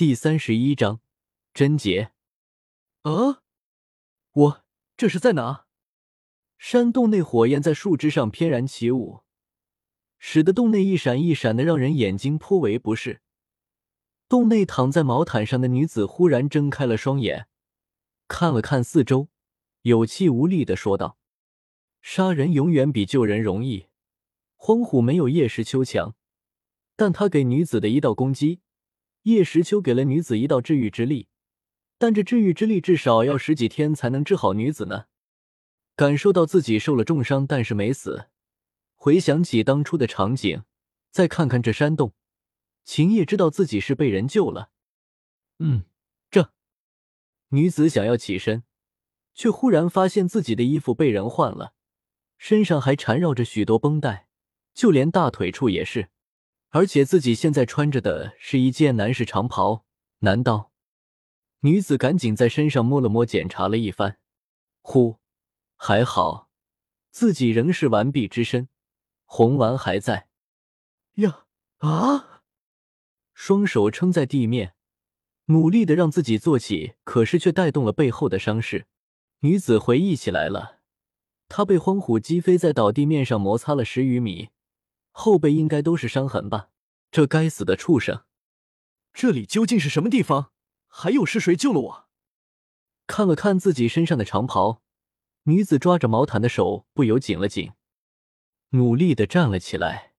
[0.00, 1.02] 第三十一章
[1.52, 2.12] 贞洁。
[3.02, 3.42] 啊！
[4.32, 4.64] 我
[4.96, 5.66] 这是在哪？
[6.56, 9.24] 山洞内火焰在树枝上翩然起舞，
[10.18, 13.20] 使得洞内一闪一闪的，让人眼睛颇为不适。
[14.26, 17.46] 洞内躺在毛毯上的女子忽然睁开了双眼，
[18.26, 19.28] 看了看四周，
[19.82, 21.18] 有气无力的说道
[22.00, 23.88] ：“杀人永远比救人容易。
[24.56, 26.16] 荒虎没有叶时秋强，
[26.96, 28.62] 但他给女子的一道攻击。”
[29.22, 31.28] 叶时秋给了女子一道治愈之力，
[31.98, 35.06] 但这治愈之力至少要十几天才能治好女子呢。
[35.94, 38.28] 感受到自己受了重伤，但是没死，
[38.94, 40.62] 回想起当初的场景，
[41.10, 42.14] 再看看这山洞，
[42.84, 44.70] 秦叶知道自己是被人救了。
[45.58, 45.84] 嗯，
[46.30, 46.52] 这
[47.50, 48.64] 女子想要起身，
[49.34, 51.74] 却忽然发现自己的衣服被人换了，
[52.38, 54.28] 身上还缠绕着许多绷带，
[54.72, 56.08] 就连大腿处也是。
[56.70, 59.84] 而且自己现在穿着的是一件男士长袍，
[60.20, 60.70] 难道？
[61.60, 64.18] 女子赶紧在身上摸了摸，检查了一番，
[64.80, 65.18] 呼，
[65.76, 66.48] 还好，
[67.10, 68.68] 自己仍是完璧之身，
[69.24, 70.28] 红丸还在。
[71.16, 71.46] 呀
[71.78, 72.42] 啊！
[73.34, 74.74] 双手撑在地面，
[75.46, 78.86] 努力的让自己坐起，可是却带动了背后的伤势。
[79.40, 80.78] 女子回忆起来了，
[81.48, 84.50] 她被荒虎击飞在倒地面上，摩擦了十余米。
[85.20, 86.70] 后背应该都是伤痕吧？
[87.10, 88.24] 这该死的畜生！
[89.12, 90.50] 这里究竟是什么地方？
[90.88, 92.08] 还有是谁救了我？
[93.06, 94.80] 看了看自己身上的长袍，
[95.42, 97.72] 女子抓着毛毯的手不由紧了紧，
[98.70, 100.14] 努力的站了起来。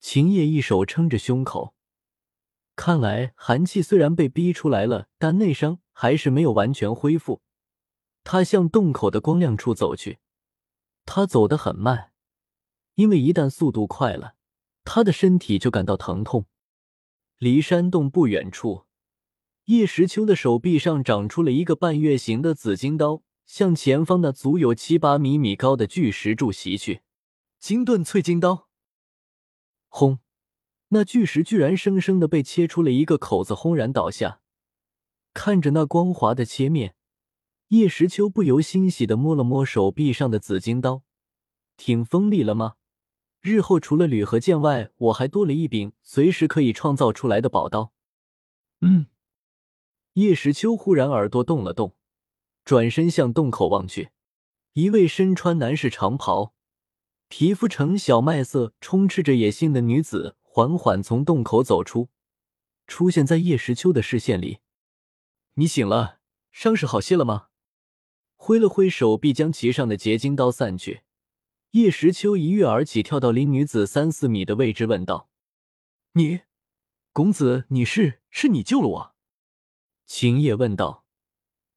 [0.00, 1.74] 秦叶一手撑着胸口，
[2.74, 7.42] 看来寒气虽然被逼出来了，但内伤还是没有完全恢复。
[8.24, 10.20] 他向洞口的光亮处走去，
[11.04, 12.11] 他走得很慢。
[12.94, 14.34] 因为一旦速度快了，
[14.84, 16.46] 他的身体就感到疼痛。
[17.38, 18.84] 离山洞不远处，
[19.64, 27.02] 叶时秋的手臂上长出了一个半月形的紫金刀，向前方那足有七八米米高的巨石柱袭去。
[27.58, 28.68] 金盾淬金刀，
[29.88, 30.18] 轰！
[30.88, 34.40] 那巨石居然生生的被切出了一个口子，轰然倒下。
[35.32, 36.94] 看着那光滑的切面，
[37.68, 41.02] 叶时秋不由欣喜的摸了摸手臂上的紫金刀，
[41.76, 42.74] 挺锋利了吗？
[43.42, 47.92] 日后除了铝和剑外，我还多了一柄随时可以创造出来的宝刀。
[48.80, 49.06] 嗯，
[50.12, 51.96] 叶时秋忽然耳朵动了动，
[52.64, 54.10] 转身向洞口望去，
[54.74, 56.54] 一位身穿男士长袍、
[57.26, 62.10] 皮肤呈小麦色、充斥着野性的女子缓缓从洞口走出，
[62.86, 64.60] 出现在叶时秋的视线里。
[65.54, 66.20] 你醒了，
[66.52, 67.48] 伤势好些了吗？
[68.36, 71.02] 挥了挥手臂，将其上的结晶刀散去。
[71.72, 75.30] 叶时秋一跃而起，跳到离女子三四米的位置，问道
[76.12, 76.42] ：“你，
[77.14, 78.20] 公子，你是？
[78.28, 79.14] 是你救了我？”
[80.04, 81.06] 秦叶问道。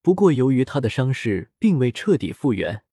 [0.02, 2.84] 不过由于他的伤势并未彻底复原，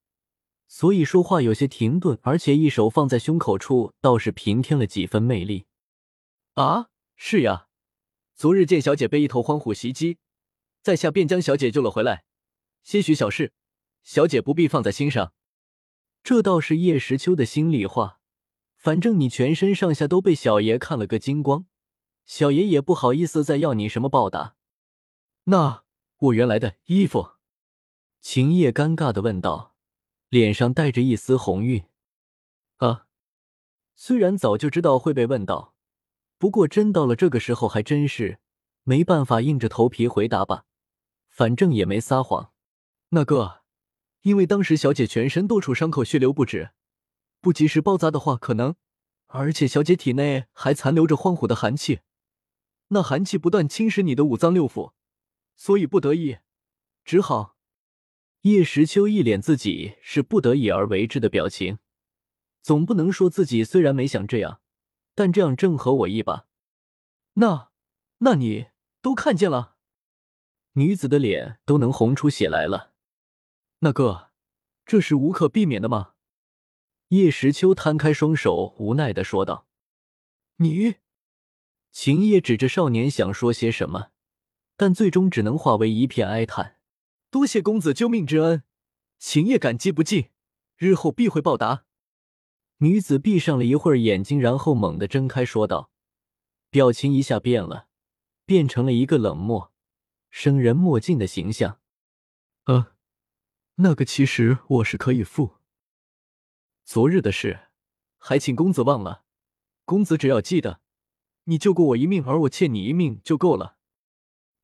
[0.68, 5.66] 所以说话有些停顿，而且一手放在胸口处，倒是平添了几分魅力。
[6.54, 7.66] 啊，是呀，
[8.36, 10.18] 昨日见小姐被一头荒虎袭击，
[10.80, 12.24] 在下便将小姐救了回来。
[12.84, 13.52] 些许小事，
[14.04, 15.34] 小姐不必放在心上。
[16.25, 18.21] 这倒是叶时秋的心里话，
[18.77, 21.66] 反正你全身上下都被小爷看了个精光，
[22.25, 24.55] 小爷也不好意思再要你什么报答。
[25.44, 25.83] 那
[26.19, 27.33] 我原来的衣服，
[28.21, 29.75] 秦叶尴尬的问道，
[30.28, 31.84] 脸上带着一丝红晕。
[32.77, 33.06] 啊，
[33.97, 35.75] 虽然早就知道会被问到，
[36.39, 38.39] 不过真到了这个时候，还真是
[38.84, 40.66] 没办法，硬着头皮回答吧，
[41.28, 42.53] 反正也没撒谎。
[43.09, 43.61] 那个。
[44.22, 46.71] 因为当时小姐全身多处伤口血流不止，
[47.41, 48.75] 不及时包扎的话可能，
[49.27, 52.00] 而且小姐体内还残留着荒虎的寒气，
[52.88, 54.93] 那寒气不断侵蚀你的五脏六腑，
[55.56, 56.38] 所以不得已，
[57.05, 57.56] 只好。
[58.43, 61.78] 叶时秋一脸自己是不得已而为之的表情，
[62.60, 64.60] 总不能说自己虽然没想这样，
[65.15, 66.47] 但这样正合我意吧？
[67.34, 67.71] 那，
[68.19, 68.66] 那你
[69.00, 69.77] 都看见了？
[70.75, 72.91] 女子的脸都能红出血来了。
[73.84, 74.30] 那个，
[74.86, 76.14] 这是无可避免的吗？
[77.08, 79.66] 叶时秋摊开双手，无奈的说道
[80.58, 80.96] ：“你。”
[81.90, 84.10] 秦叶指着少年想说些什么，
[84.76, 86.78] 但最终只能化为一片哀叹
[87.28, 88.62] ：“多谢公子救命之恩，
[89.18, 90.28] 秦叶感激不尽，
[90.76, 91.84] 日后必会报答。”
[92.78, 95.90] 女子闭上了一会儿眼睛，然后猛地睁开，说道，
[96.70, 97.88] 表情一下变了，
[98.46, 99.72] 变成了一个冷漠、
[100.30, 101.80] 生人莫近的形象。
[102.66, 102.91] “呃。”
[103.77, 105.57] 那个其实我是可以负。
[106.84, 107.69] 昨日的事，
[108.19, 109.24] 还请公子忘了。
[109.84, 110.80] 公子只要记得，
[111.45, 113.77] 你救过我一命，而我欠你一命就够了。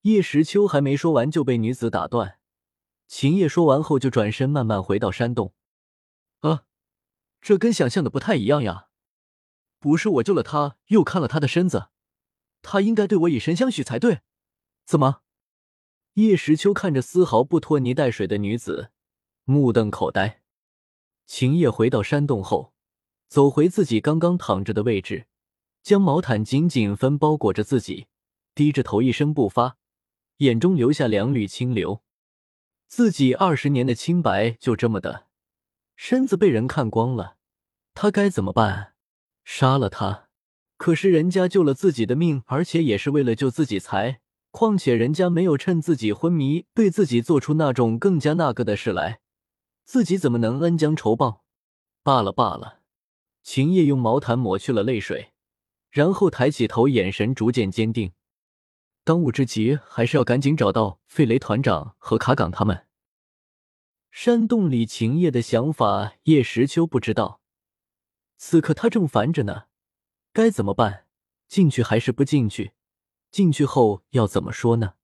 [0.02, 2.38] 叶时秋还没说完就被女子打断。
[3.06, 5.54] 秦叶说完后就转身慢慢回到山洞。
[6.40, 6.64] 啊，
[7.40, 8.88] 这跟想象的不太一样呀！
[9.78, 11.88] 不是我救了他，又看了他的身子，
[12.62, 14.20] 他应该对我以身相许才对。
[14.84, 15.22] 怎么？
[16.14, 18.90] 叶时秋看着丝毫不拖泥带水的女子，
[19.50, 20.42] 目瞪口呆。
[21.26, 22.74] 秦叶回到山洞后，
[23.28, 25.24] 走回自己刚刚躺着的位置，
[25.82, 28.08] 将毛毯紧紧分包裹着自己，
[28.54, 29.78] 低着头一声不发，
[30.38, 32.02] 眼中留下两缕清流。
[32.86, 35.28] 自己二十年的清白就这么的，
[35.96, 37.36] 身子被人看光了，
[37.94, 38.92] 他该怎么办？
[39.44, 40.28] 杀了他？
[40.76, 44.20] 可是人家救了自己的命，而且也是为了救自己才。
[44.50, 49.20] 况且人家没有趁自己昏迷对自己做出那种更加那个的事来，
[49.88, 51.46] 自己怎么能恩将仇报？
[52.02, 52.82] 罢了罢了。
[53.42, 55.32] 秦叶用毛毯抹去了泪水，
[55.88, 58.12] 然后抬起头，眼神逐渐坚定。
[59.02, 62.86] 当务之急还是要赶紧找到费雷团长和卡岗他们。
[64.10, 67.40] 山洞里，秦叶的想法，叶时秋不知道。
[68.36, 69.68] 此刻他正烦着呢，
[70.34, 71.06] 该怎么办？
[71.48, 72.72] 进去还是不进去？
[73.30, 74.96] 进去后要怎么说呢？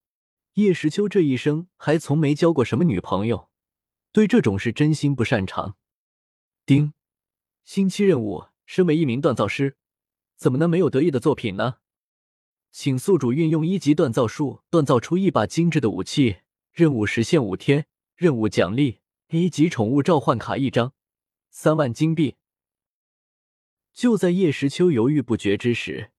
[0.56, 3.48] 叶时秋这一生还从没交过什么女朋友，
[4.14, 5.76] 对这种事真心不擅长。
[6.64, 6.94] 丁，
[7.64, 9.76] 星期任务：身为一名锻造师，
[10.36, 11.78] 怎么能没有得意的作品呢？
[12.70, 16.36] 请宿主运用一级锻造术锻造出一把精致的武器。
[16.70, 17.86] 任务实现五天。
[18.14, 19.00] 任务奖励
[19.30, 20.92] ：A 级宠物召唤卡一张，
[21.50, 22.36] 三万金币。
[23.92, 26.12] 就在叶时秋犹豫不决之时，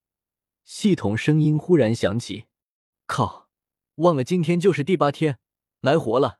[0.65, 2.47] 系统声音忽然响起
[3.07, 3.49] ：“靠，
[3.95, 5.39] 忘了今天就是第八天，
[5.79, 6.39] 来活了。”